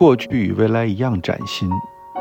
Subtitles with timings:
[0.00, 1.68] 过去与未来一样崭新。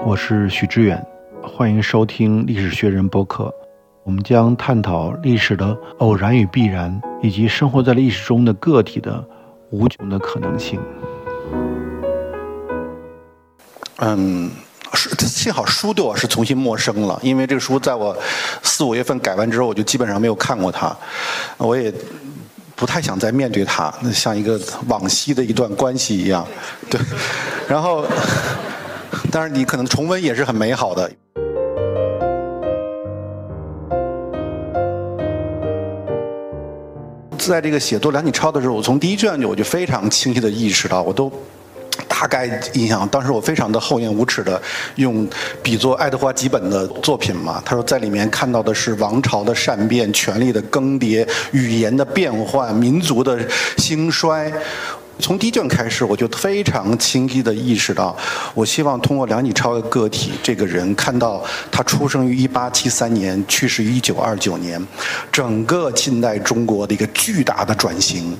[0.05, 1.01] 我是许知远，
[1.41, 3.55] 欢迎收听历史学人播客。
[4.04, 9.23] 我们将探讨历史的偶然与必然，以及生活在历史中的个体的
[9.70, 10.78] 无穷的可能性。
[13.99, 14.51] 嗯，
[15.19, 18.13] 幸好书对我是重新陌生了，因为这个书在我
[18.61, 20.93] 四五月份改完之后，我就基本上没有看过它，
[21.55, 21.93] 我也
[22.80, 24.57] 不太想再面对他，那像一个
[24.88, 26.48] 往昔的一段关系一样，
[26.89, 26.99] 对。
[27.67, 28.05] 然后，
[29.29, 31.11] 但是你可能重温也是很美好的。
[37.37, 41.29] 在这个写作梁启超的时候，我从第一卷就我就非常清晰的意识到，我都
[42.19, 44.61] 大概印象，当时我非常的厚颜无耻的
[44.95, 45.25] 用
[45.63, 53.39] 比作爱德华吉本的作品嘛，他说在里面看到的是王朝的善变、权力的更迭、语言的变换、民族的
[53.77, 54.51] 兴衰。
[55.19, 58.15] 从第一卷开始，我就非常清晰地意识到，
[58.53, 64.81] 我希望通过梁启超的个体这个人，看到他出生于一八七三年，去世于一九二九年，
[65.31, 68.36] 整个近代中国的一个巨大的转型。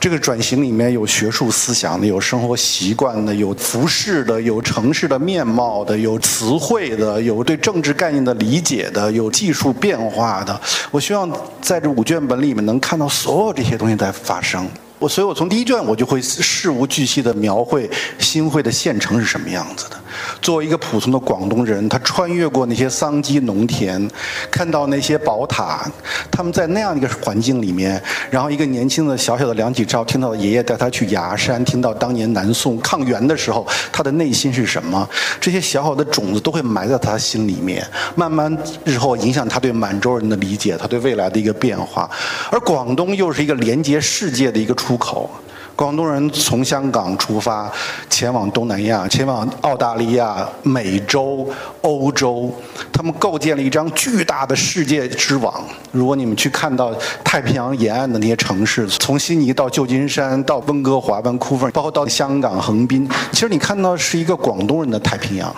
[0.00, 10.60] 这个转型里面有学术思想的，有生活习惯的，有服饰的，有城市的面貌的，有词汇的，有对政治概念的理解的，有技术变化的。
[10.90, 11.30] 我希望
[11.62, 14.68] 在这五卷本里面能看到所有这些东西在发生。
[14.98, 20.00] 我所以，我从第一卷我就会事无巨细的描绘新会的县城是什么样子的。
[20.40, 24.08] 作为一个普通的广东人，他穿越过那些桑基农田，
[24.50, 25.84] 看到那些宝塔，
[26.30, 28.00] 他们在那样一个环境里面，
[28.30, 35.08] 然后一个年轻的小小的梁启超听到爷爷带他去崖山，听到当年南宋抗元的时候，他的内心是什么？
[35.40, 42.08] 这些小小的种子都会埋在他心里面，慢慢日后影响他对满洲人的理解，他对未来的一个变化。
[42.52, 44.76] 而广东又是一个连接世界的一个。
[44.76, 45.30] 出口，
[45.76, 47.70] 广东人从香港出发，
[48.08, 51.46] 前往东南亚，前往澳大利亚、美洲、
[51.82, 52.50] 欧洲，
[52.90, 55.62] 他们构建了一张巨大的世界之网。
[55.92, 56.90] 如果你们去看到
[57.22, 65.54] 太平洋沿岸的那些城市，从悉尼到旧金山，到温哥华、温库珀，包括到香港横滨，其实你看到是一个广东人的太平洋。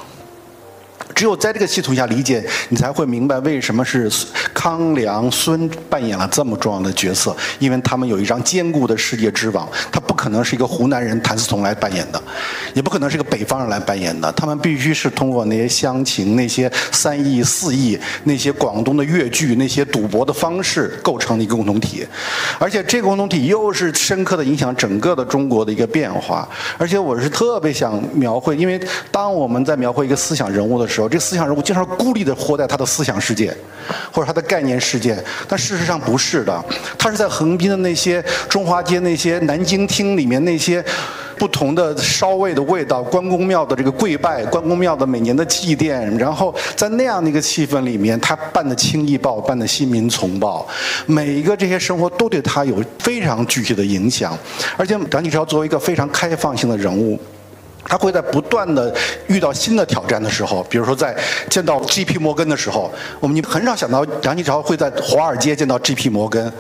[1.19, 4.09] 只有在这个系统下理解，你才会明白为什么是
[4.55, 12.23] 康梁孙扮演了这么重要的角色，因为他们有一张坚固的世界之网，他不可能是一个湖南人谭嗣同来扮演的，
[12.73, 22.07] 也不可能是一个北方人来扮演的，他们必须是通过那些乡情、那些三义四义、那些广东的粤剧、那些赌博的方式构成的一个共同体，
[22.61, 26.49] 而且这个共同体又是深刻的影响整个的中国的一个变化，
[26.79, 28.81] 而且我是特别想描绘，因为
[29.11, 31.08] 当我们在描绘一个思想人物的时候。
[31.09, 33.55] 这思想人物经常孤立的活在他的思想世界，
[34.13, 35.17] 或者他的概念世界，
[35.49, 36.65] 但事实上不是的。
[36.99, 40.85] 他是在横滨的那些中华街、那些南京厅里面那些
[41.39, 50.69] 不同的烧味的味道，关公庙的这个跪拜，关公庙的每年的祭奠，然后在那样的一个气氛里面，他办的《清义报》，办的《新民丛报》，
[51.07, 54.37] 每一个这些生活都对他有非常具体的影响。
[54.77, 57.19] 而且梁启超作为一个非常开放性的人物。
[57.85, 58.95] 他会在不断的
[59.29, 61.17] 遇到新的挑战的时候，比如说在
[61.49, 62.19] 见到 G.P.
[62.19, 66.09] 摩根的时候，我们你很少想到梁启超会在华尔街见到 G.P.
[66.09, 66.53] 摩根，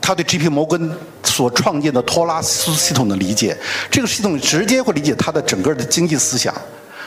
[0.00, 0.48] 他对 G.P.
[0.48, 0.90] 摩根
[1.22, 3.56] 所创建的托拉斯系统的理解，
[3.90, 6.54] 这个系统直接会理解他的整个的经济思想。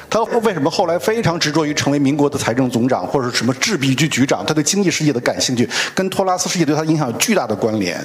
[0.09, 4.45] 他为什么后来非常执着于成为民国的财政总长或者什么制币局局长？
[4.45, 7.99] 他对经济世界的感兴趣，跟托拉斯世界对他影响有巨大的关联。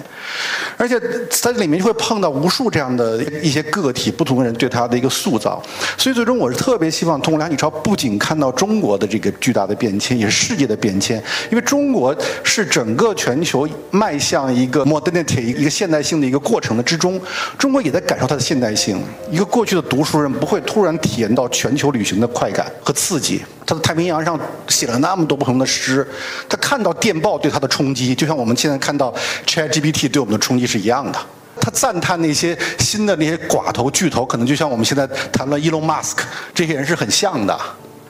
[0.76, 0.98] 而且
[1.30, 5.62] 在这里面就会碰到无数这样的一些个体，不同的人对他的一个塑造。
[5.96, 11.22] 所以最终我是特别希望通过梁启超，不仅看到中国的这个巨大的变迁，也是世界的变迁。
[11.50, 17.20] 因为中国是整个全球迈向一个 modernity 一个现代性的一个过程的之中，
[17.56, 19.00] 中国也在感受它的现代性。
[19.30, 21.91] 一个过去的读书人不会突然体验到全球。
[21.92, 24.38] 旅行的快感和刺激，他在太平洋上
[24.68, 26.06] 写了那么多不同的诗，
[26.48, 29.14] 他看到电报对他的冲击，就像我们现在看到
[29.46, 31.18] ChatGPT 对我们的冲击是一样的。
[31.60, 36.18] 他赞叹那些新的那些寡头巨头，可能就像我们现在谈论 Elon Musk
[36.52, 37.56] 这些人是很像的。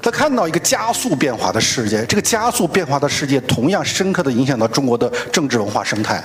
[0.01, 6.25] 他看到一个加速变化的世界，这个加速变化的世界同样深刻的影响到中国的政治文化生态。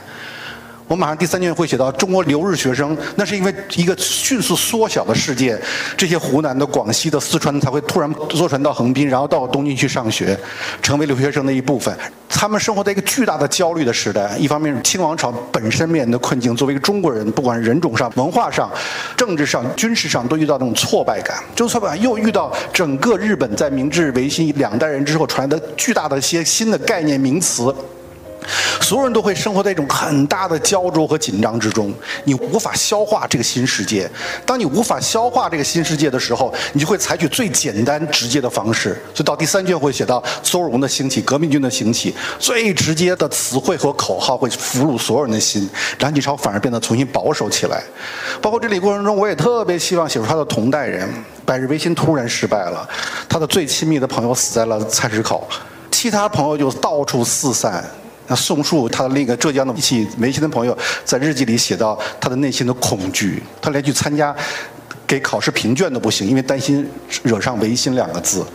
[0.87, 5.59] 我马上第三卷会写到中国留日学生，那是因为一个迅速缩小的世界，
[5.97, 10.37] 这些湖南的、广西的、四川才会突然坐船到横滨，然后到东京去上学，
[10.81, 11.93] 成为留学生的一部分。
[12.29, 18.71] 他们生活在一个巨大的焦虑的时代，一方面是清王朝本身面临的困境，作为一个中国人，不管是人种上、文化上、
[19.17, 21.43] 政治上、军事上，都遇到那种挫败感。
[21.49, 27.73] 这种挫败感又遇到整个日本在明治维新两代人之后传来的巨大的一些新的概念名词。
[28.81, 34.09] 所有人都会生活在一种很大的焦灼和紧张之中，你无法消化这个新世界。
[34.45, 39.01] 当你无法消化这个新世界的时候，你就会采取最简单直接的方式。
[39.13, 45.69] 所以到第三卷会写到邹容的兴起、革命军的兴起，最直接的词汇和口号会俘虏所有人的心。
[45.99, 47.83] 梁启超反而变得重新保守起来。
[48.41, 51.07] 包括这里过程中，我也特别希望写出他的同代人。
[51.45, 52.87] 百日维新突然失败了，
[53.29, 55.47] 他的最亲密的朋友死在了菜市口，
[55.89, 57.83] 其他朋友就到处四散。
[58.27, 64.35] 那宋树，他的那个浙江的一起维新的朋友，在日记里写到他的内心的恐惧，他连去参加
[65.05, 66.87] 给考试评卷都不行，因为担心
[67.23, 68.45] 惹上“违心”两个字。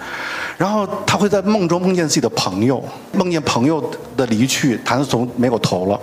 [0.58, 5.98] 然后他会在梦中梦见自己的朋友，梦见朋友的离去，谭嗣同没有头了。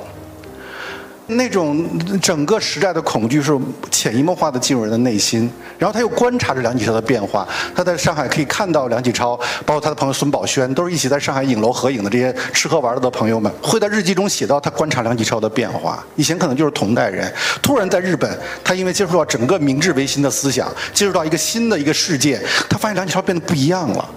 [1.30, 1.88] 那种
[2.20, 3.56] 整个时代的恐惧是
[3.92, 7.48] 潜移默化的进入人的内心，然后他又观察着梁启超的变化。
[7.76, 9.36] 他在上海可以看到梁启超，
[9.66, 16.04] 包括他的朋友孙宝轩，都是一起在上海影楼合影的这些吃喝玩乐的朋友们，会在日记中写到他观察梁启超的变化。
[16.16, 17.31] 以前可能就是同代人，
[17.62, 24.10] 突然在日本，他因为接触到整个明治维新的思想，接触到一个新的一个世界，他发现梁启超变得不一样了。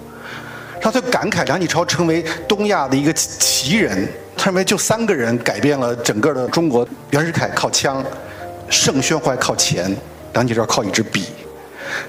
[0.81, 4.07] 他就感慨梁启超成为东亚的一个奇人。
[4.35, 8.03] 他认为就三个人改变了整个的中国：袁世凯靠枪，
[8.69, 9.95] 盛宣怀靠钱，
[10.33, 11.25] 梁启超靠一支笔。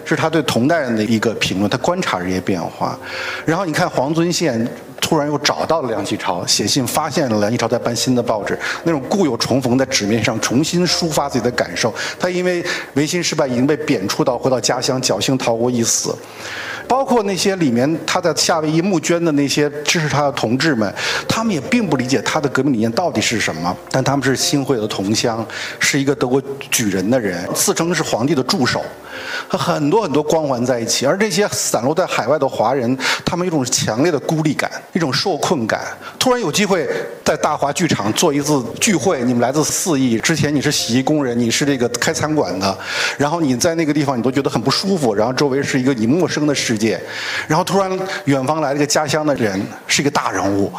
[0.05, 1.69] 是他对同代人的一个评论。
[1.69, 2.99] 他观察这些变化，
[3.45, 4.67] 然后你看黄遵宪
[5.15, 11.95] 突然又找到了梁启超，写信发现了梁启超在办新的报纸，那种故友重逢在纸面上重新抒发自己的感受。
[12.19, 12.65] 他因为
[12.95, 16.13] 维新失败已经被贬黜到回到家乡，侥幸逃过一死。
[16.89, 20.93] 包括那些里面他在夏威夷募捐的那些支持他的同志们，
[21.29, 25.47] 他们也并不理解他的革命理念到底是什么，但他们是新会的同乡，
[25.79, 28.85] 是一个德国举人的人，自称是皇帝的助手，
[29.49, 31.07] 和很多很多光环在一起。
[31.07, 35.81] 而这些散落在海外的华人，他们有一种强烈的孤立感，一种受困感。
[36.19, 36.87] 突然有机会
[37.25, 42.77] 在大华剧场做一次聚会，你们来自四邑，之前你是洗衣工人，你是这个开餐馆的，
[43.17, 46.75] 然后你在那个地方你都觉得很不舒服，然后周围是一个你陌生的世。
[46.75, 47.01] 世界，
[47.47, 47.89] 然后突然
[48.25, 50.73] 远方来了一个家乡的人，是一个大人物，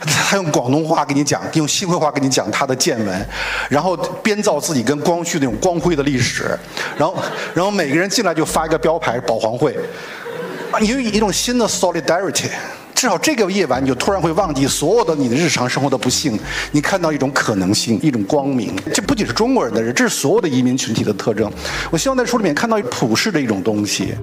[0.00, 3.28] 他用广东话给你讲，用新会话给你讲他的见闻，
[3.68, 6.58] 然后编造自己跟光绪那种光辉的历史，
[6.96, 7.16] 然后
[7.54, 9.76] 然后每个人进来就发一个标牌保皇会，
[10.80, 12.48] 你有一种新的 solidarity，
[12.94, 16.38] 至少这个夜晚你就突然会忘记所有的你的日常生活的不幸，
[16.72, 18.74] 你看到一种可能性，一种光明。
[18.92, 21.50] 这不仅是中国人的人，这是所有的移民群体的特征。
[21.90, 24.14] 我希望在书里面看到普世的一种东西。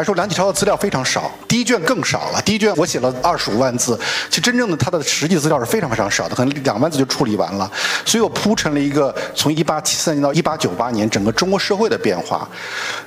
[0.00, 2.40] 来说，梁启超的资料非常少，第一卷更少了。
[2.42, 3.98] 第一卷我写了二十五万字，
[4.28, 7.68] 其实真正的它的实际资料是非常非常少的，可能两万字就处理完了。
[8.06, 12.48] 所以我铺成了一个从一八七三年到一八九八年整个中国社会的变化，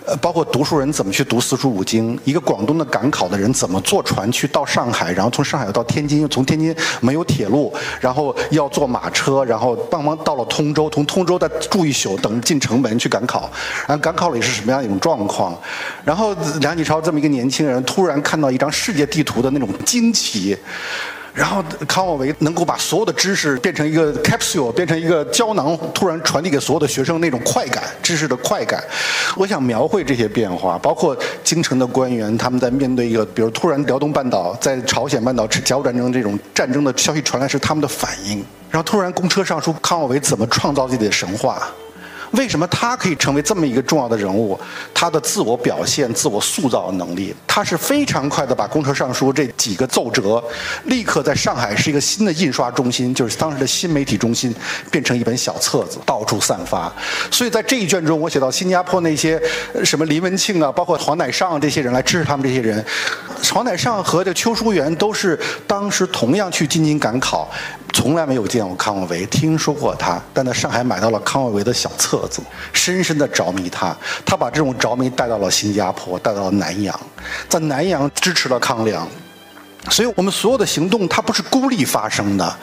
[0.05, 13.49] 呃，包括读书人怎么去读四书五经，一个广东的赶考的人怎么坐船去到上海，然后从上海到天津，从天津没有铁路，然后要坐马车，然后帮忙到了通州，从通州再住一宿，等进城门去赶考，
[13.87, 15.57] 然后赶考里是什么样一种状况，
[16.03, 16.35] 然后。
[16.59, 20.57] 梁启超这么一个年轻人，突然看看到一张世界地图的那种惊奇，
[21.35, 28.83] 然后康有为能够把所有的知识变成一个 capsule，变成一个胶囊，突然传递给所有的学生那种快感，知识的快感。
[29.35, 41.61] 我想描绘这些变化，包括京城的官员他们在面对一个，比如突然辽东半岛在朝鲜半岛甲午战争这种战争的消息传来时他们的反应，然后突然公车上书康有为怎么创造自己的神话。
[42.33, 44.59] 为什么他可以成为这么一个重要的人物？
[44.93, 50.43] 他的自我表现、自我塑造能力，他是非常快的把《公车上书》这几个奏折，
[50.85, 54.53] 立刻在上海是一个新的印刷中心，就是当时的新媒体中心，
[54.89, 56.91] 变成一本小册子，到处散发。
[57.29, 59.39] 所以在这一卷中，我写到新加坡那些
[59.83, 62.83] 什么林文庆啊，包括黄乃尚这些人来支持他们这些人。
[63.53, 67.47] 黄乃尚和这邱淑媛都是当时同样去进京赶考。
[67.93, 72.41] 从来没有见过康有为，听说过他，但在上海买到了康有为的小册子，
[72.73, 73.95] 深深的着迷他。
[74.25, 76.99] 他把这种着迷带到了新加坡，带到了南洋，
[77.47, 79.07] 在南洋支持了康梁。
[79.89, 82.57] 所以我们所有的行动，它不是孤立发生的，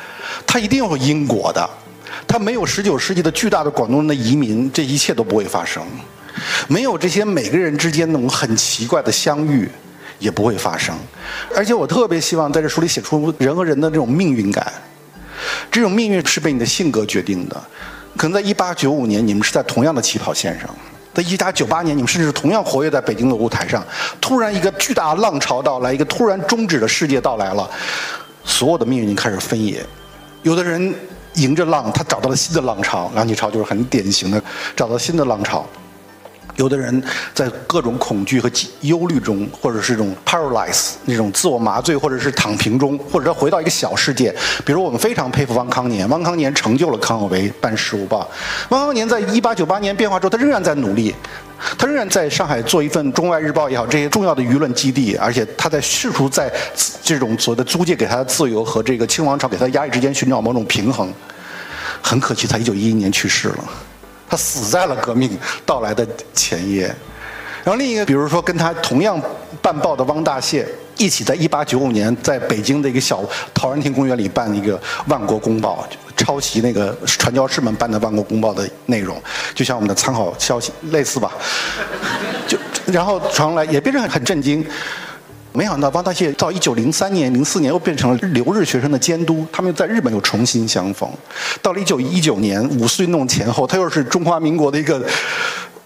[0.46, 1.68] 它一定有因果的。
[2.26, 5.82] 它没有十九世纪的巨大的广东人的移民，这一切都不会发生；
[6.66, 9.70] 没有这些每个人之间那种很奇怪的相遇，
[10.18, 10.94] 也不会发生。
[11.54, 14.70] 而且我特别希望在这书里写出人和人的这种命运感。
[15.70, 17.56] 这种命运是被你的性格决定的，
[18.16, 20.68] 可能在一八九五年，你们是在同样的起跑线上，
[21.12, 23.84] 在一八九八年，你们甚至同样活跃在北京的舞台上，
[24.20, 27.68] 突然一个巨大的浪潮到来，一个突然终止的世界到来了，
[28.44, 29.84] 所有的命运开始分野。
[30.42, 30.94] 有的人
[31.34, 34.42] 迎着浪，他找到了新的浪潮，梁启超就是很典型的
[34.74, 35.66] 找到新的浪潮。
[36.60, 37.02] 有的人
[37.34, 38.50] 在各种恐惧和
[38.82, 44.34] 忧虑中，或者是这种 paralyze 那种自我麻醉，或者是躺平中，或者说回到一个小世界。
[44.62, 48.22] 比如我们非常佩服汪康年，汪康年成就了康有为办《时务报》。
[48.68, 51.14] 汪康年在一八九八年变化之后，他仍然在努力，
[51.78, 56.52] 他仍然在上海做一份《中外日报》也好，这些重要的舆论基地，而且他在试图在
[57.02, 61.10] 这种所谓的租界给他的自由和这个清王朝给他的压力之间寻找某种平衡。
[62.02, 63.64] 很可惜，他一九一一年去世了。
[64.30, 66.86] 他死在了革命到来的前夜，
[67.64, 69.20] 然后另一个，比如说跟他同样
[69.60, 70.64] 办报的汪大燮，
[70.96, 75.84] 一起在一八九五年在北京的一个小陶然亭公园里办一个《万国公报》，
[76.22, 79.20] 抄袭那个传教士们办的《万国公报》的内容，
[79.52, 81.32] 就像我们的参考消息类似吧，
[82.46, 82.56] 就
[82.86, 84.64] 然后传来也变成很震惊。
[85.60, 91.06] 没想到汪大燮到一九零三年、零四年又变成了留日学生的监督，他们又在日本又重新相逢。
[91.60, 95.04] 到了一九一九年五四运动前后，他又是中华民国的一个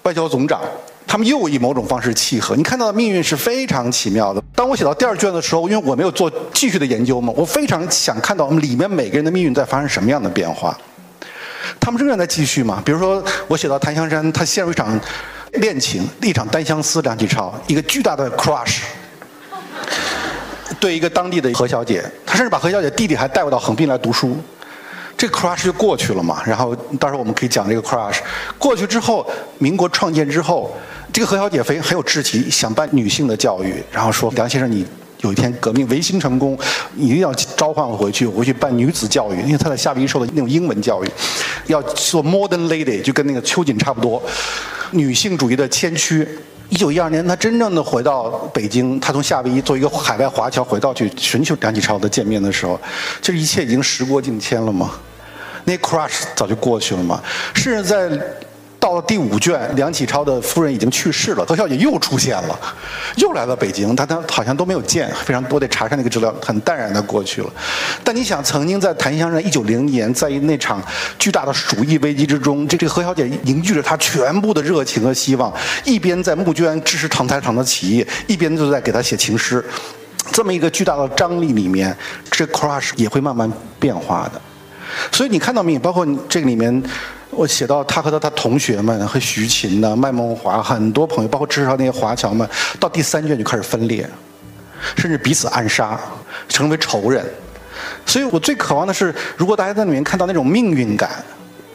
[0.05, 0.61] 外交总长，
[1.09, 2.55] 他们又以某种方式契合。
[2.55, 4.41] 你看到的命运是非常奇妙的。
[4.55, 10.79] 当我写到第二卷的时候，因为我没有做继续的研究嘛，我非常想看到我们里面每个人的命运在发生什么样的变化。
[11.81, 12.81] 他们仍然在继续嘛？
[12.85, 14.97] 比如说，我写到谭香山，他陷入一场
[15.55, 18.83] 恋情，一场单相思，梁启超一个巨大的 crush。
[20.85, 24.37] 对一个当地的何小姐，他甚至把何小姐弟弟还带回到横滨来读书，
[25.17, 26.43] 这个 crush 就过去了嘛。
[26.45, 28.19] 然后到时候我们可以讲这个 crush
[28.59, 29.27] 过去之后，
[29.57, 30.77] 民国创建之后，
[31.11, 34.87] 这个何小姐非很有志气，想办女性的教育，然后说梁先生，你
[35.23, 36.59] 有一天革命维新成功，
[36.93, 41.09] 你一定要召唤我回去，我回去办女子教育，因为他在夏威夷受的那种英文教育，
[41.67, 44.23] 要做 modern lady，就跟那个秋瑾差不多，
[44.91, 46.29] 女性主义的先驱。
[46.69, 52.81] 一九一二年，他真正的回到北京，他从夏威夷做一个海外华侨回到去寻求梁启超的见面的时候，
[53.21, 54.91] 这一切已经时过境迁了嘛？
[55.65, 57.23] 那 crush 早就过去了嘛？
[57.55, 58.21] 甚至在。
[58.95, 62.59] 到第五卷，梁启超的夫人已经去世了，何小姐又出现了，
[63.17, 67.51] 又来到北京，但她好像都没有见，非常多得查看那个资料，很淡然的过去了。
[68.03, 70.83] 但你想，曾经在檀香山一九零年，在那场
[71.19, 75.53] 巨大的鼠疫危机之中，这这何小姐凝聚着她全部的热情和希望，
[75.85, 79.65] 一边在募捐支持唐台厂的企业，一边就在给她写情诗。
[80.33, 81.95] 这么一个巨大的张力里面，
[82.31, 84.41] 这 crush 也会慢慢变化的。
[85.11, 85.81] 所以你看到没有？
[85.81, 86.83] 包括这个里面。
[87.37, 92.49] 我写到他和他他同学们和徐勤的麦梦华很多朋友，包括支持他那些华侨们，
[92.79, 94.09] 到第三卷就开始分裂，
[94.97, 95.99] 甚至彼此暗杀，
[96.49, 97.25] 成为仇人。
[98.07, 101.11] 所以我最渴望的是，如果大家在里面看到那种命运感，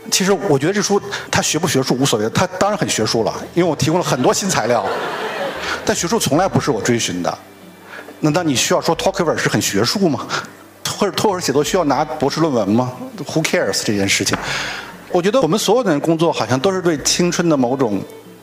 [0.10, 4.86] 其实我觉得这书它学不学术无所谓，它当然很学术了，因为我提供了很多新材料。
[5.86, 7.38] 但学术从来不是我追寻的。
[8.22, 10.26] 难道你需要说 Tocqueville 是很学术吗？
[10.98, 14.38] 或者托尔写作需要拿博士论文吗？Who cares 这件事情？
[15.12, 18.00] 我觉得我们所有的人工作好像都是对青春的某种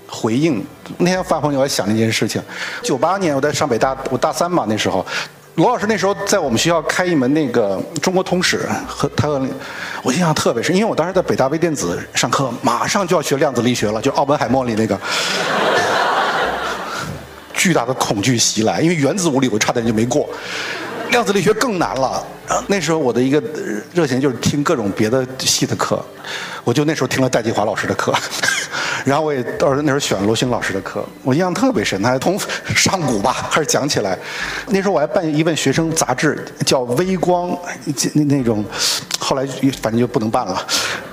[0.08, 0.64] 回应。
[0.98, 2.42] 那天发朋友还想了一件事情：
[2.82, 5.04] 九八年我在上北大，我大三嘛那时候，
[5.54, 9.40] 罗老师那时候在我们学校开一门那个中国通史，和他和
[10.02, 14.98] 我印象特别深，因为我当时在北大微电子上课，马上就要学量子力学了，就奥本海默里那个，
[17.54, 20.28] 巨大的恐惧袭来，因为原子物理我差点就没过。
[21.10, 22.24] 量子力学更难了。
[22.68, 23.42] 那时候我的一个
[23.92, 26.04] 热情就是听各种别的系的课，
[26.62, 28.14] 我就那时候听了戴季华老师的课，
[29.04, 32.00] 然后我也到时候那时候选罗星老师的课，我印象特别深。
[32.00, 34.16] 他还从上古吧开始讲起来。
[34.68, 37.50] 那时候我还办一份学生杂志，叫《微光》，
[38.14, 38.64] 那那种，
[39.18, 39.44] 后来
[39.82, 40.64] 反正就不能办了。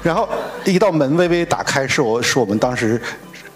[0.03, 0.29] 然后
[0.65, 3.01] 一道门微微打开，是我是我们当时。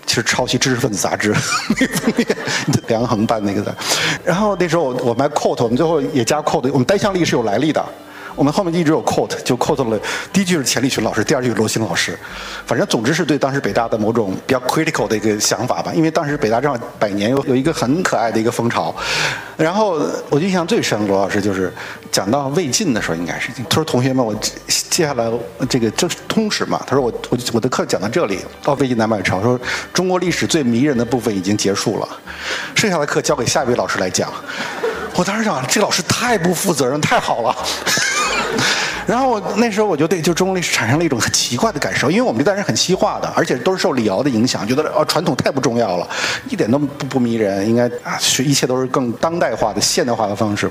[0.08, 1.30] 其实抄袭知识分子杂志
[1.80, 2.28] 那封面，
[2.88, 3.76] 梁恒办那个的。
[4.24, 7.86] 然后那时候我我卖 quote，我们最后也加 quote，我们单向力是有来历的。
[8.38, 10.00] 我们后面一直有 quote，就 quote 了
[10.32, 12.18] 第一句是钱理群老师，第二句是罗新老师。
[12.68, 15.92] 反正总之是对当时北大的某种比较 critical 的一个想法吧。
[15.92, 18.96] 因为当时北大正好百年有有一个很可爱的一个风潮。
[19.58, 21.74] 然后我印象最深，罗老师就是
[22.12, 25.28] 讲到魏晋的时候，应该是他说同学们，我接下来
[25.68, 26.80] 这个这是通史嘛？
[26.86, 29.60] 他说我我我的课讲到这里，到魏晋南北朝，说
[29.92, 32.08] 中国历史最迷人的部分已经结束了，
[32.76, 34.32] 剩下的课交给下一位老师来讲。
[35.16, 37.56] 我当时想，这老师太不负责任，太好了。
[39.08, 46.08] 然后我那时候我就对就中国历史产生了一种很奇怪的感受，因为我们这代人很西化的，而且都是受李敖的影响，觉得哦传统太不重要了，
[46.50, 50.70] 一点都不不迷人，应该啊是一切都是更当代化的现代化的方式，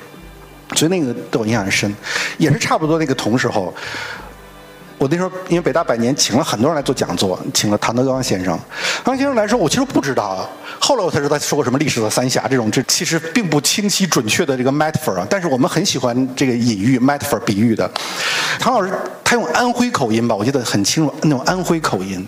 [0.74, 1.94] 所以那个对我印象很深，
[2.36, 3.74] 也是差不多那个同时候，
[4.98, 8.58] 我那时候因为北大百年请了很多人来做讲座，请了唐德刚先生。
[9.04, 10.48] 唐先生来说，我其实不知道啊，
[10.78, 15.26] 后来我才知道他说过什么历史的三峡这种，这其实并不清晰准确的这个 metaphor 啊。
[15.28, 17.90] 但是我们很喜欢这个隐喻 metaphor 比喻的。
[18.58, 18.90] 唐老师
[19.22, 22.26] 他用安徽口音吧，我记得很清楚，那种安徽口音，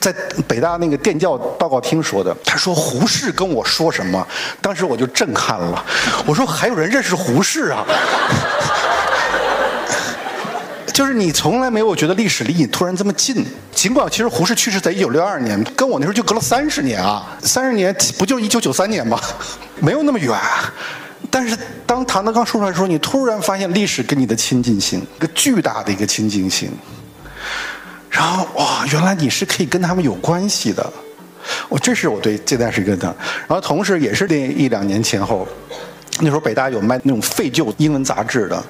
[0.00, 0.12] 在
[0.48, 2.34] 北大那个电教报告厅说的。
[2.44, 4.26] 他说胡适跟我说什么，
[4.60, 5.84] 当时我就震撼了。
[6.26, 7.84] 我说还有人认识胡适啊？
[10.94, 19.20] 就是你从来没有觉得历史离你突然这么近，尽管其实胡适去世在一九六二年，跟我那时候就隔了三十年啊，三十年不就一九九三年吗？
[19.82, 20.38] 没有那么远。
[21.32, 26.70] 但是当唐德刚说出来的时候，你突然发现历史跟你的亲近性，一个巨大的一个亲近性。
[28.08, 30.92] 然后哇，原来你是可以跟他们有关系的。
[31.68, 33.08] 我这是我对这段时间的。
[33.48, 35.44] 然后同时也是那一两年前后，
[36.20, 38.64] 那时候北大有卖那种废旧英文杂志的。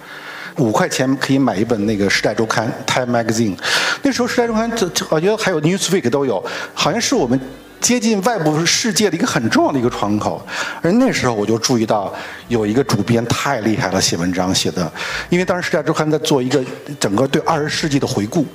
[0.57, 2.71] 五块钱可以买一本那个《时代周刊》
[3.07, 3.57] （Time Magazine）。
[4.03, 7.39] 那时候《时代周刊》这我觉得还有《Newsweek》都有，好像是我们
[7.81, 10.47] 接近外部世界的一个很重要的一个窗口。
[10.81, 12.15] 而那时候我就注意到
[12.49, 14.91] 有一个主编太厉害了，写文章写的，
[15.29, 16.63] 因为当时《时代周刊》在做一个
[17.01, 18.47] 整个对二十世纪的回顾。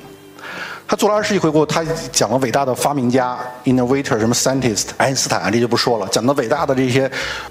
[0.90, 6.08] 他做了二十世纪回顾，他讲了伟大的发明家，innovator，什么 scientist，爱因斯坦啊，这就不说了。
[6.08, 7.10] 讲到伟大的这些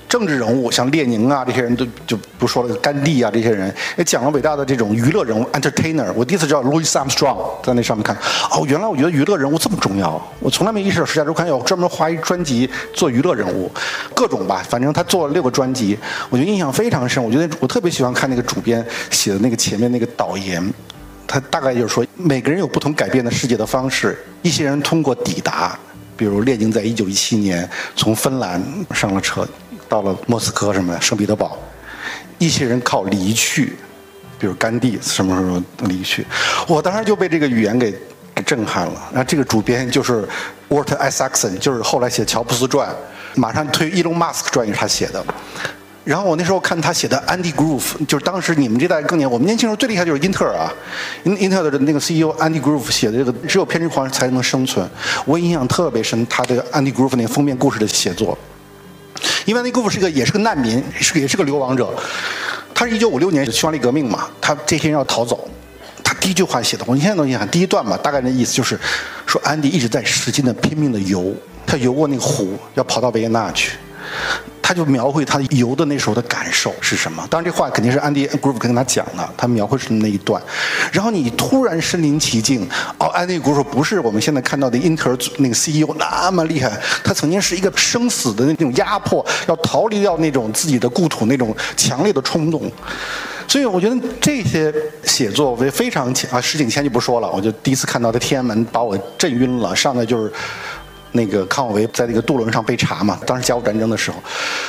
[0.09, 2.75] 政治人物，像列宁啊，这些人都就不说了。
[2.79, 6.13] 甘地啊，这些人也讲了伟大的这种娱乐人物，entertainer。
[6.15, 8.17] 我第一次知道 Louis Armstrong 在那上面看，
[8.51, 10.21] 哦，原来我觉得娱乐人物这么重要。
[10.41, 13.71] 我从来没意识到《时代周刊》要专门花一专辑做娱乐人物，
[14.17, 15.97] 各种吧，反正他做了六个专辑，
[16.29, 17.23] 我觉得印象非常深。
[17.23, 20.61] 我觉得我特别喜欢看那个主编写的那个前面那个导言。
[21.29, 24.19] 他大概就是说，每个人有不同改变的世界的方式。
[24.41, 25.79] 一些人通过抵达，
[26.17, 28.63] 比如列宁在一九一七年从芬兰
[28.95, 29.47] 上了车，
[29.89, 31.59] 到了莫斯科什么的圣彼得堡；
[32.39, 33.77] 一些人靠离去，
[34.39, 36.27] 比如甘地什么时候离去。
[36.67, 37.95] 我当时就被这个语言给
[38.47, 39.09] 震撼了。
[39.13, 40.27] 然后这个主编就是
[40.71, 41.23] Walter S.
[41.23, 41.29] A.
[41.29, 41.49] X.
[41.49, 42.89] A.，就是后来写乔布斯传，
[43.35, 45.23] 马上推 Elon Musk 传也是他写的。
[46.09, 50.73] 然后我那时候看他写的 Andy Grove，就是当时你们这代更年，我们年轻时候最厉害就是英特尔啊，
[51.25, 54.89] 英英特尔的那个 CEO Andy Grove 写的这个只有偏执狂才能生存，
[55.27, 58.39] 我印象特别深，他这个 Andy Grove 那个封面故事的写作，
[59.45, 61.93] 因为 Andy Grove 是个也是个难民，是也是个流亡者，
[62.75, 65.47] 他是一九五六年匈牙利革命嘛，他这些人要逃走，
[66.03, 68.81] 他第一句话写的，我现在都印象，第一段吧，大概的意思就是
[69.27, 71.35] 说安迪一直在使劲的拼命的游，
[71.67, 73.73] 他游过那个湖，要跑到维也纳去。
[74.69, 77.27] 他就描绘他游的那时候的感受是什么？
[77.31, 79.27] 当然，这话肯定是安迪 group 跟他讲的。
[79.35, 80.43] 他描绘是那一段，
[80.93, 82.69] 然后你突然身临其境。
[82.99, 86.71] 哦，安迪 Groove 不是我们现在看到的英特尔那个 CEO 那么厉害，
[87.03, 92.71] 他曾经是一个生死的那种压迫，要逃离掉那种自己的故土那种强烈的冲动。
[93.47, 94.71] 所以我觉得这些
[95.03, 100.31] 写作为非常强啊，石景谦就不说了，我就第一次看到的天安门把我震晕了，上来就是。
[101.13, 104.23] 那个康有为在那个渡轮上被查嘛，当时甲午战争的时候，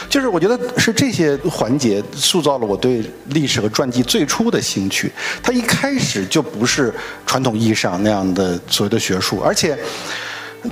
[0.09, 5.11] 就是我觉得是这些环节塑造了我对历史和传记最初的兴趣。
[5.43, 6.93] 它一开始就不是
[7.25, 9.77] 传统意义上那样的所谓的学术，而且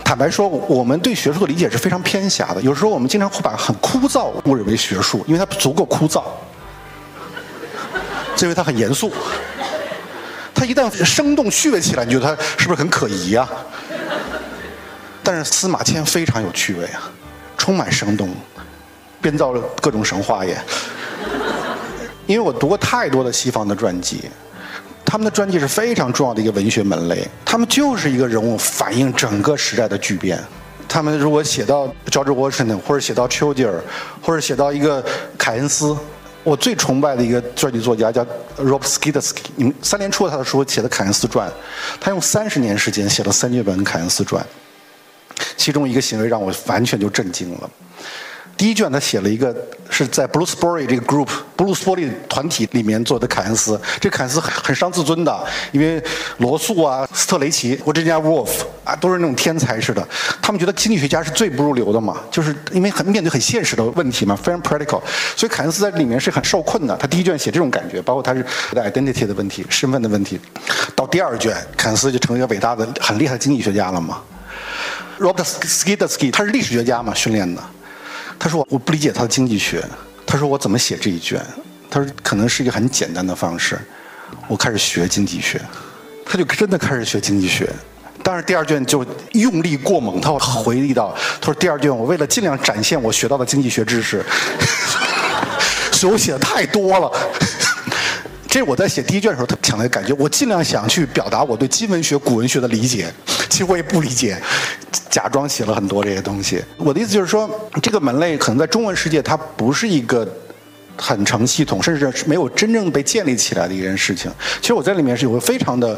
[0.03, 2.61] 坦白说，我们对学术的理解是非常偏狭的。
[2.61, 6.23] 有时候我们经常会把很枯燥误认为学术，因为它足够枯燥，
[8.41, 9.11] 因为它很严肃。
[10.53, 13.47] 它一旦生动趣味起来，你觉得它是不是很可疑啊？
[15.27, 17.11] 但是司马迁非常有趣味啊，
[17.57, 18.33] 充满生动，
[19.21, 20.57] 编造了各种神话也。
[22.25, 24.21] 因为我读过太多的西方的传记，
[25.03, 30.41] 他们的传记是非常重要的一个文学门类，他们就是一个人物反映整个时代的巨变。
[30.87, 33.83] 他们如果写到 George Washington，或者写到丘吉尔，
[34.21, 35.03] 或者写到一个
[35.37, 35.93] 凯恩斯，
[36.45, 38.25] 我最崇拜的一个传记作家叫
[38.59, 41.51] Rob s k i d s k 你们三联出了他的书写的凯恩斯传，
[41.99, 44.41] 他用三十年时间写了三卷本凯恩斯传。
[45.57, 47.69] 其中一个行为让我完全就震惊了。
[48.55, 49.55] 第一卷他写了一个
[49.87, 56.01] 是在 Bluesbury 这个 group Bluesbury 团体里面做的凯恩斯，这凯恩斯很很伤自尊的，因为
[56.39, 58.49] 罗素啊、斯特雷奇或者人家 Wolf
[58.83, 60.03] 啊都是那种天才似的，
[60.41, 65.03] 他们觉得经济学家是最不入流的嘛，就是因为很面对很现实的问题嘛，非常 practical，
[65.35, 66.97] 所以凯恩斯在里面是很受困的。
[66.97, 68.43] 他第一卷写这种感觉，包括他是
[68.73, 70.39] identity 的问题、身份的问题，
[70.95, 74.19] 到第二卷凯恩斯就成为一个伟大的、很厉害的经济学家了嘛。
[75.19, 77.61] Robert s k i d s k i 他是历史学家嘛，训练的。
[78.39, 79.83] 他说我不理解他的经济学。
[80.25, 81.41] 他说我怎么写这一卷？
[81.89, 83.79] 他说可能是一个很简单的方式。
[84.47, 85.59] 我开始学经济学，
[86.25, 87.69] 他就真的开始学经济学。
[88.21, 94.23] 但是第二卷就用力过猛，他回忆到，他说第二卷我为了尽量展现我学到的经济学知识，
[95.93, 97.09] 所以我写的太多了。
[98.49, 100.13] 这我在写第一卷的时候特强烈的感觉。
[100.13, 103.09] 我尽量想去表达我对今文学、古文学的理解，
[103.49, 104.37] 其实我也不理解，
[105.09, 106.63] 假装写了很多这些东西。
[106.77, 107.49] 我的意思就是说，
[107.81, 110.27] 这个门类可能在中文世界它不是一个。
[110.99, 114.31] 很成系统，甚至是没有真正被建立起来的一件事情。
[114.59, 115.95] 其实我在里面是有个非常的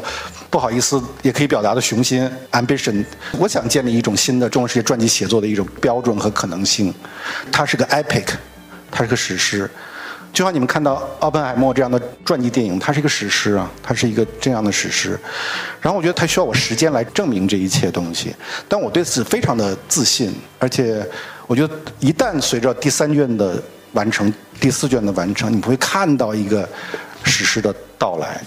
[0.50, 3.02] 不好意思，也可以表达的雄心 （ambition）。
[3.38, 6.92] 我想建立一种新的中国世界传记写作的一种标准和可能性。
[7.50, 8.26] 它是个 epic，
[8.90, 9.70] 它是个史诗。
[10.32, 15.18] 就像你们看到奥本海默这样的传记电影，它是一个史诗啊，它是一个这样的史诗。
[15.80, 18.34] 然后我觉得它需要我时间来证明这一切东西，
[18.68, 21.04] 但我对此非常的自信，而且
[21.46, 23.60] 我觉得一旦随着第三卷的。
[23.92, 26.68] 完成第四卷的完成，你会看到一个
[27.24, 28.40] 史诗的到来。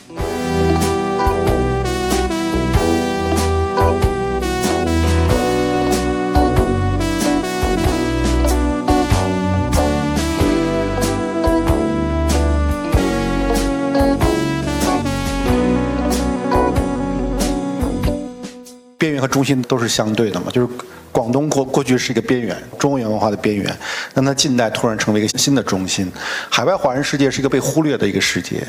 [19.03, 20.67] 边缘和中心都是相对的嘛，就是。
[21.13, 23.77] 广东过过去是一个边缘，中原文化的边缘，
[24.15, 26.11] 但它近代突然成为一个新的中心。
[26.49, 28.65] 海外华人世界是一个被忽略的一个世界，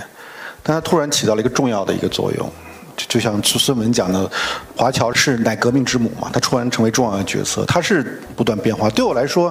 [0.63, 2.53] 但它突然起到了一个重要的一个作用。
[2.99, 4.31] 就就像孙文讲的，
[4.77, 8.91] 华侨是乃革命之母嘛，它突然成为重要的角色，它是不断变化。
[8.91, 9.51] 对我来说。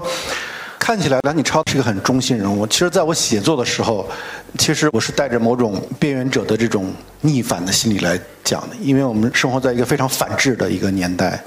[0.84, 2.68] 看起来梁启超是一个很中心人物。
[2.68, 4.06] 其实，在我写作的时候，
[4.60, 11.42] 其实我是带着某种边缘者的这种逆反的心理来讲的，因为我们生活在一个非常反智的一个年代。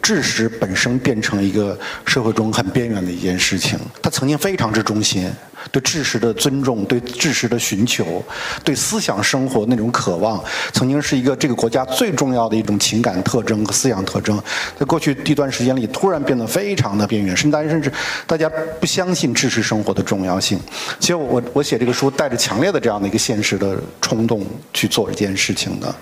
[0.00, 3.78] 智识本身变成一个社会中很边缘的一件事情。
[4.00, 5.30] 他曾经非常之中心，
[5.70, 8.24] 对知识的尊重，对知识的寻求，
[8.64, 14.42] 对思想生活那种渴望，曾经是一个这个国家最重要的一种情感特征和思想特征。
[14.78, 17.92] 在过去一段时间里，突然变得非常的边缘，甚至甚至
[18.26, 20.58] 大家不相信知识生活的重要性。
[20.98, 25.94] 其实我我写这个书带着强烈的这样的一个现实的冲动去做这件事情的。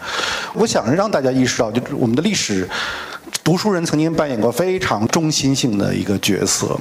[0.55, 2.69] 我想让大家意识到，就是我们的历史。
[3.43, 6.79] 读书人曾经扮演过非常中心性的一个角色，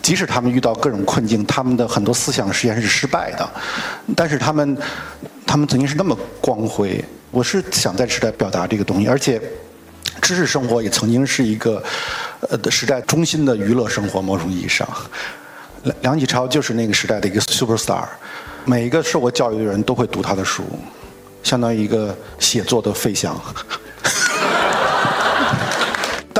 [0.00, 3.48] 即使他们遇到各种困境，他们的很多思想实验是失败的，
[4.14, 4.76] 但是他们，
[5.46, 7.04] 他们曾经是那么光辉。
[7.30, 9.40] 我是想在时代表达这个东西，而且，
[10.22, 11.82] 知识生活也曾经是一个，
[12.48, 14.22] 呃，时代中心的娱乐生活。
[14.22, 14.88] 某种意义上，
[15.82, 18.04] 梁梁启超就是那个时代的一个 super star，
[18.64, 20.62] 每一个受过教育的人都会读他的书，
[21.42, 23.38] 相当于一个写作的费翔。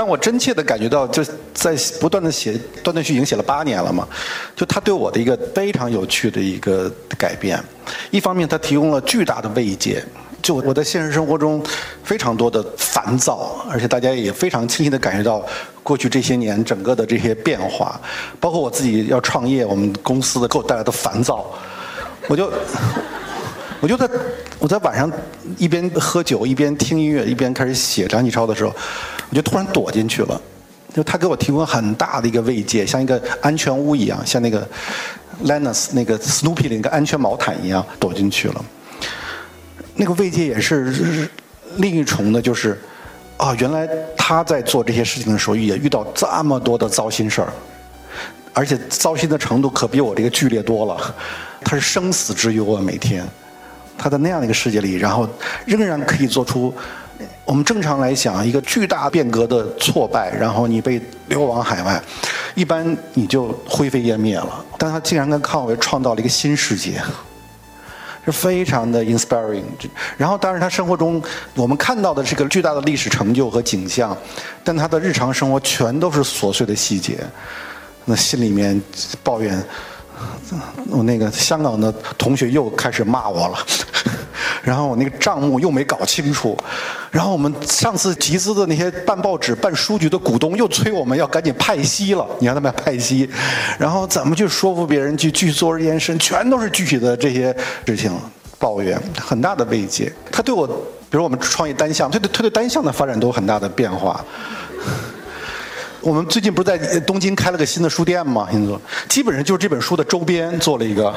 [0.06, 1.20] 但我真切的感觉到，就
[1.52, 4.06] 在不断的写断断续续写了八年了嘛，
[4.54, 6.88] 就他对我的一个非常有趣的一个
[7.18, 7.60] 改变。
[8.12, 10.00] 一方面，他提供了巨大的慰藉，
[10.40, 11.60] 就我在现实生活中
[12.04, 15.44] 非常多的烦躁，而且大家也非常清晰的感觉到
[15.82, 18.00] 过去这些年整个的这些变化，
[18.38, 21.44] 包括我自己要创业，我们公司的给我带来的烦躁，
[22.28, 22.48] 我就
[23.80, 24.08] 我就在
[24.60, 25.10] 我在晚上
[25.58, 28.72] 一边喝酒一边听音乐一边开始写张启超的时候。
[29.30, 30.40] 我就突然躲进去了，
[30.94, 34.66] 就他给我提供很大的一个慰藉，像一个安全屋一样，像那个
[35.44, 38.64] Lenus 那个 Snoopy 的一个安全毛毯一样躲进去了。
[39.94, 41.28] 那个慰藉也是
[41.76, 42.80] 另一重的，就是
[43.36, 47.52] 啊，原来他在做这些事情的时候也遇到这么多的糟心事儿，
[48.52, 51.14] 而且糟心的程度可比我这个剧烈多了。
[51.62, 53.26] 他是生死之忧啊，每天
[53.98, 55.28] 他在那样的一个世界里，然后
[55.66, 56.72] 仍然可以做出。
[57.44, 62.02] 我们正常来讲，一个巨大变革的挫败，然后你被流亡海外，
[62.54, 64.64] 一般你就灰飞烟灭了。
[64.78, 67.00] 但他竟然跟康维创造了一个新世界，
[68.24, 69.62] 是非常的 inspiring。
[70.16, 71.22] 然后，当然他生活中
[71.54, 74.16] 我们看到的是个巨大的历史成就和景象，
[74.64, 77.18] 但他的日常生活全都是琐碎的细节。
[78.04, 78.80] 那心里面
[79.22, 79.60] 抱怨，
[80.90, 83.58] 我那个香港的同学又开始骂我了。
[84.62, 86.58] 然后我那个账目又没搞清楚，
[87.12, 93.28] 然后我们上次集资的那些办报纸、办书局的股东又催我们要赶紧派息了，你让他们派息，
[93.78, 97.54] 然后怎么去说服别人去继续做这件事，全都是具体的这些
[97.86, 98.10] 事情
[98.58, 100.12] 抱怨，很大的慰藉。
[100.32, 104.24] 他对我，比如我们创业单项，他对他对单项的发展都有很大的变化。
[106.06, 108.46] 我们最近不是在东京开了个新的书店吗？
[108.48, 108.72] 现在
[109.08, 111.12] 基本上就是这本书的周边做了一个。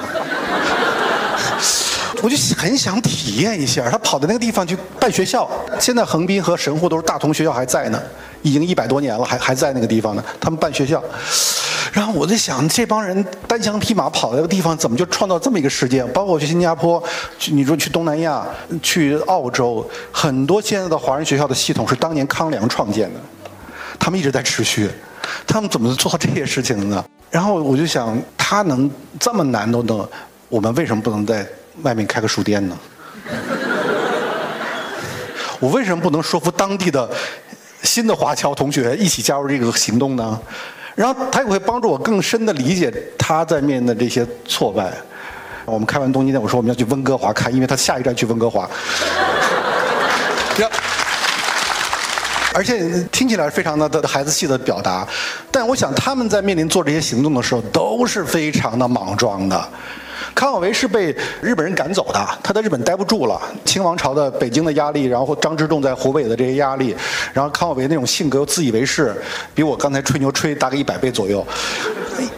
[2.23, 5.47] 我就很想体验一下，他跑到那个地方去办学校。
[5.79, 8.01] 现在横滨和神户都是大同学校还在呢，
[8.41, 10.25] 已经一百多年了，还还在那个地方呢。
[10.41, 11.03] 他们办学校，
[11.93, 16.03] 然后我在想，这帮人单枪匹马跑到那个地方，怎么就创造这么一个世界？
[16.05, 17.01] 包括我去新加坡，
[17.37, 18.43] 去你说去东南亚，
[18.81, 23.19] 去澳洲，很多现在的华人学校的系统是当年康梁创建的，
[23.99, 24.89] 他们一直在持续，
[25.45, 27.05] 他们怎么做这些事情呢？
[27.29, 30.09] 然后我就想，他能这么难都能，
[30.47, 31.45] 我们为什么不能在？
[31.81, 32.77] 外面开个书店呢？
[35.61, 37.09] 我为什么不能说服当地的
[37.83, 40.37] 新的华侨同学一起加入这个行动呢？
[40.93, 44.91] 然后他也会帮助我更深的理解他在面的这些挫败。
[45.63, 48.69] 我们开完东京店，我说我们要去温哥华看，因为他下一站去温哥华。
[52.53, 55.07] 而且听起来非常的的孩子气的表达，
[55.51, 59.69] 但我想他们在面临做这些行动的时候都是非常的莽撞的。
[60.35, 63.41] 康有为是被日本人赶走的，他在日本待不住了。
[63.65, 66.95] 清王朝的北京的压力，然后张之洞在湖北的这些压力，
[67.33, 69.15] 然后康有为那种性格又自以为是，
[69.53, 71.45] 比我刚才吹牛吹大概一百倍左右，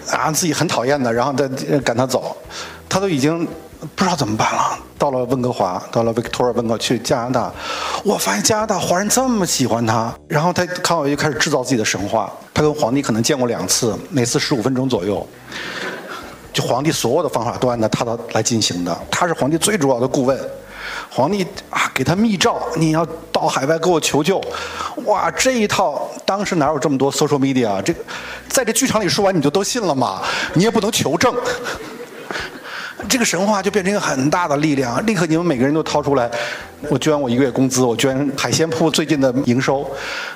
[0.10, 1.48] 啊，自己很讨厌的，然后再
[1.80, 2.36] 赶他走，
[2.90, 3.48] 他都已经。
[3.96, 4.78] 不知道怎么办了。
[4.98, 7.52] 到了温哥华，到了 Victoria 温哥去加拿大，
[8.04, 10.14] 我发现加拿大华人这么喜欢他。
[10.28, 12.32] 然后他康有为就开始制造自己的神话。
[12.54, 15.28] 他跟皇帝可能见过两次，每次十五分钟左右。
[16.54, 18.96] 就皇帝所有的方法都按照他的来进行的。
[19.10, 20.38] 他是皇帝最主要的顾问。
[21.10, 24.42] 皇帝啊，给他密诏，你要到海外给我求救。
[25.06, 27.82] 哇，这一套当时哪有这么多 social media？
[27.82, 28.00] 这个
[28.48, 30.22] 在这剧场里说完你就都信了吗？
[30.54, 31.34] 你也不能求证。
[33.10, 36.30] 这个神话就变成一个很大的力量，立刻你们每个人都掏出来，
[36.90, 39.90] 我捐我一个月工资，我捐海鲜铺最近的营收，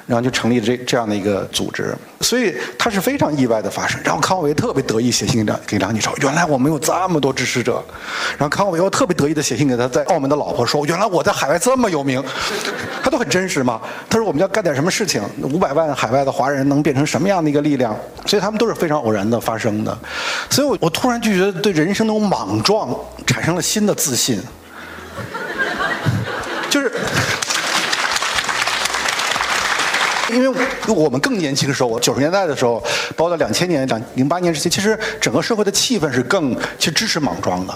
[0.06, 1.96] 然后就成立了这这样的一个组织。
[2.22, 4.00] 所以它是非常意外的发生。
[4.04, 7.84] 然后康有为特别得意写信给梁给梁启超，原来我们有这么多支持者。
[8.38, 12.24] 然后康有为又特别得意的写信给他在澳门的老婆说，原来我在海外这么有名。
[13.04, 13.80] 他都很真实嘛。
[14.10, 17.96] 他说我们要干点什么事情，五百万海外的华人能变成什么样的一个力量？
[18.26, 19.96] 所以他们都是非常偶然的发生的。
[20.50, 22.90] 所以我我突然就觉得对人生那种莽撞
[23.28, 24.42] 产生了新的自信，
[26.70, 26.92] 就是。
[30.36, 32.84] 因为我们更年轻的时候，我九十年代的时候，
[33.16, 37.74] 包括两千年、两零八年之前，其实整个社会的气氛是更其实支持莽撞的。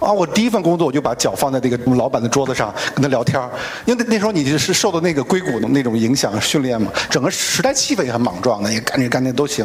[0.00, 3.40] 啊，我第一份工作我就把脚放在这个老板的桌子上跟他聊天
[3.84, 9.64] 因为那时候你就是受的那个硅谷的那种影响训练嘛，整个时代气氛也很莽撞的，也干这干那都行。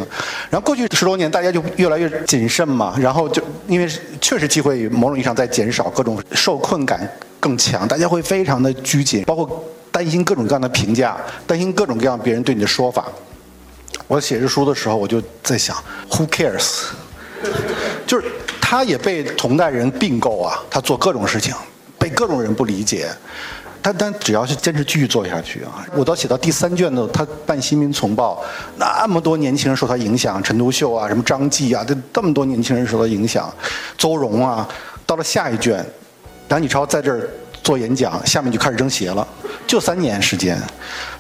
[0.50, 3.90] 然后过去十多年，大家就越来越谨慎嘛，然后就因为
[4.22, 9.64] 确实机会某种意义上在减少，各种受困感更强，大家会非常的拘谨，包括。
[9.92, 13.08] 担心各种各样的评价，担心各种各样别人对你的说法。
[14.08, 15.76] 我写这书的时候，我就在想
[16.12, 16.84] ，Who cares？
[18.06, 18.28] 就是
[18.62, 21.56] 他也被同代人并购啊，他做各种事情，
[21.98, 23.10] 被各种人不理解。
[23.82, 28.44] 但但只要是坚持继续做下去啊，我到写到第三卷的他办《新民丛报》，
[28.78, 33.52] 那么多年轻人受他影响，陈独秀啊，什么张继啊，这这么多年轻人受他影响，
[33.98, 34.70] 邹容啊，
[35.08, 35.84] 到了下一卷，
[36.50, 37.30] 梁启超在这儿。
[37.62, 39.28] 做演讲，下面就开始扔鞋了，
[39.68, 40.58] 就三年时间。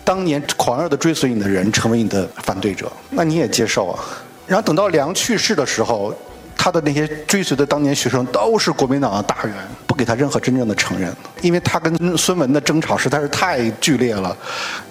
[0.04, 4.00] 当年狂热的追随你的人成为你的反对者，那你也接受啊？
[4.48, 6.12] 然后等到梁去世的时候，
[6.58, 9.54] 他的那些追随的当年学生都是国民党的大员，
[9.86, 14.36] 不给他任何真正的承认，因为他跟孙文的争吵实在是太剧烈了，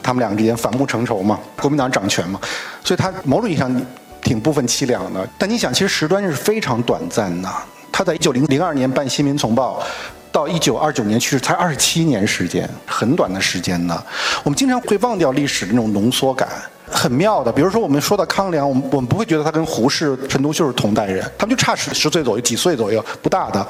[0.01, 2.39] 他们两个之间反目成仇嘛，国民党掌权嘛，
[2.85, 3.75] 所以他某种意义上
[4.23, 5.27] 挺部分凄凉的。
[5.37, 7.49] 但你想，其实时端是非常短暂的。
[7.91, 9.81] 他在一九零零二年办《新民丛报》。
[10.31, 14.03] 到一九二九年去世，才二十七年时间，很短的时间呢。
[14.45, 16.49] 我们经常会忘掉历史的那种浓缩感，
[16.91, 17.51] 很妙的。
[17.51, 23.67] 比如说，我们说到康梁，我们我们不会觉得他跟胡适、陈独秀是同代人，他们就差十十岁左右，几岁左右，不大的。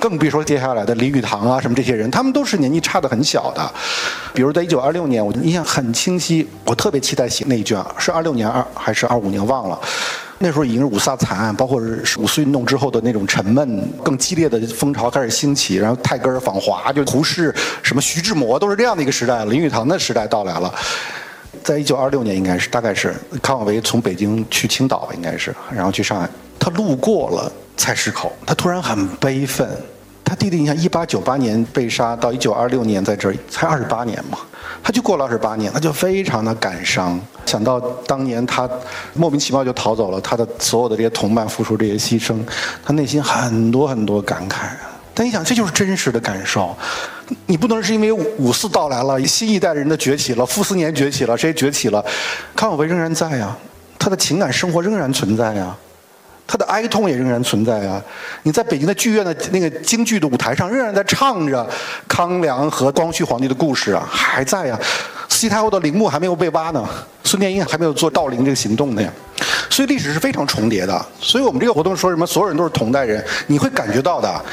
[0.00, 3.70] 更别说接下来的李语堂啊，什么这些人，他们都是年纪差的很小的。
[4.32, 9.78] 比如在一九二六年，我印象很清晰，我特别期待写那一卷，是二六年二还是二五年忘了。
[10.40, 11.80] 那时候已经是五卅惨案，包括
[12.18, 20.72] 五四运动之后的那种沉闷、更激烈的风潮开始兴起，然后泰戈尔访华，就胡适、什么徐志摩都是这样的一个时代，林语堂的时代到来了。
[21.64, 29.68] 在一九二六年，应该是大概是康有为从北京去青岛，应该是，然后去上海，他路过了菜市口，他突然很悲愤。
[30.28, 34.36] 他弟弟，你看，一八九八年被杀，到一九二六年在这儿才二十八年嘛，
[34.82, 37.18] 他就过了二十八年，他就非常的感伤。
[37.46, 38.68] 想到当年他
[39.14, 42.38] 莫名其妙就逃走了，他的所有的这些同伴付出这些牺牲，
[42.84, 44.66] 他内心很多很多感慨。
[45.14, 46.76] 但你想，这就是真实的感受。
[47.46, 52.04] 你不能是因为五四到来了，新一代人的崛起了，傅斯年崛起了，谁崛起了？
[52.54, 53.56] 康有为仍然在呀，
[53.98, 55.74] 他的情感生活仍然存在呀。
[56.50, 58.02] 他的哀痛也仍然存在啊！
[58.44, 61.68] 你在北京的剧院的那个京剧的舞台上，仍然在唱着
[62.08, 64.80] 康梁和光绪皇帝的故事啊，还在呀。
[65.28, 66.88] 慈禧太后的陵墓还没有被挖呢，
[67.22, 69.12] 孙殿英还没有做盗陵这个行动呢呀。
[69.68, 71.06] 所以历史是非常重叠的。
[71.20, 74.44] 所以我们这个活动说什么，所有人都是同代人，你会感觉到的。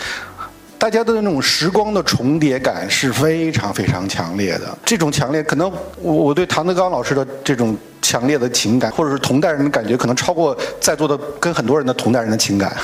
[0.77, 4.77] 大家的那种时光的重叠感是非常非常强烈的。
[4.85, 12.75] 这种强烈，可能我我对唐德刚老师的这种强烈的情感，或者是同代人的感觉，可能超过在座的跟很多人的同代人的情感。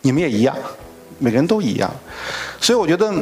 [0.00, 0.56] 你们也一样，
[1.18, 1.90] 每个人都一样。
[2.60, 3.12] 所以我觉得，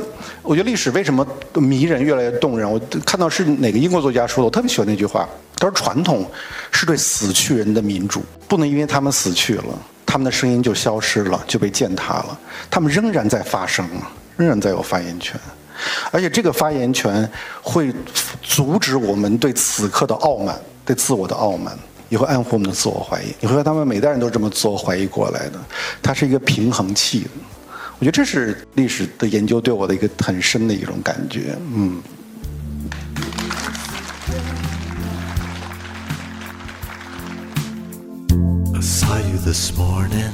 [0.42, 2.70] 我觉得历史为什么迷人，越来越动人？
[2.70, 5.28] 我看到是哪个英国作家说的，我特别喜欢那句话。
[5.56, 6.24] 他说：“传统
[6.70, 9.64] 是对死去人的民主，不能因为他们死去了，
[10.10, 12.38] 他们的声音就消失了，就被践踏了。
[12.70, 13.86] 他们仍然在发声，
[14.38, 15.38] 仍然在有发言权，
[16.10, 17.94] 而且这个发言权会
[18.42, 23.26] 阻止我们对此刻的傲慢，对自我的傲慢，也会暗护我们的自我怀疑。
[23.38, 25.60] 你会发现，他们每代人都这么自我怀疑过来的。
[26.02, 27.26] 它是一个平衡器。
[27.98, 31.54] 我觉得这是历史的研究对我的一个很深的一种感觉。
[31.74, 32.00] 嗯。”
[38.88, 40.32] Saw you this morning.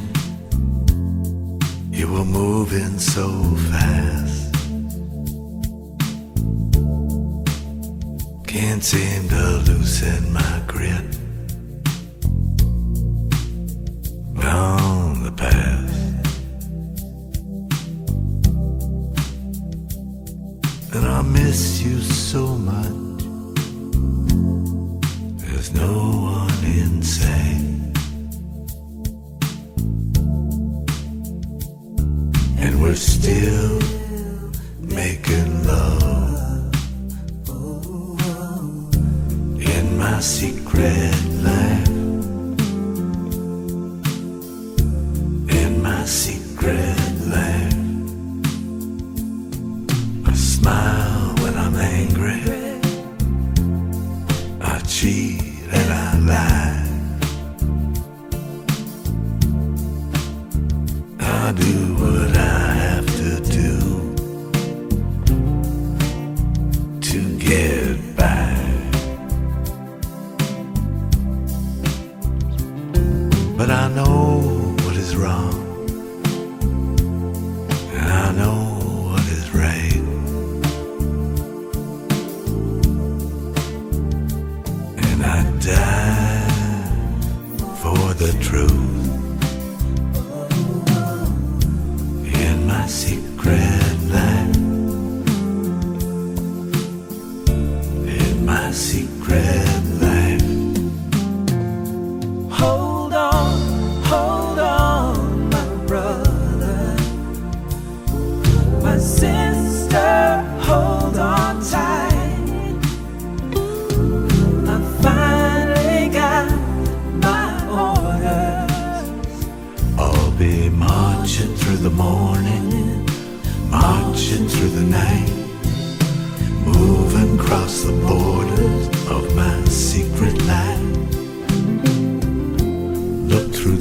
[1.91, 3.27] You were moving so
[3.71, 4.55] fast.
[8.47, 11.05] Can't seem to loosen my grip
[14.45, 16.29] on the past.
[20.95, 22.94] And I miss you so much.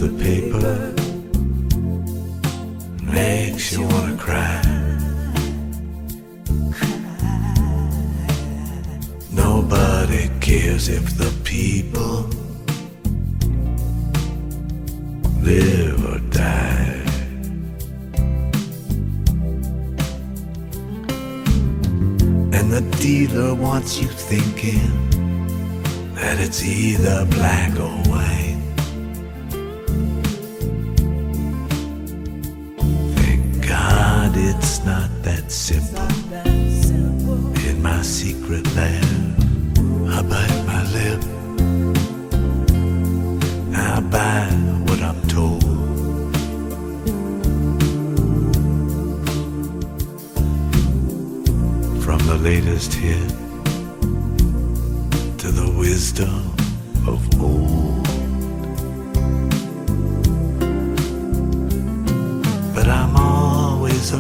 [0.04, 0.94] The paper,
[3.02, 4.62] makes you wanna cry.
[9.32, 12.28] Nobody cares if the people
[15.42, 17.02] live or die.
[22.58, 24.90] And the dealer wants you thinking
[26.16, 28.53] that it's either black or white.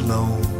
[0.03, 0.52] Alone,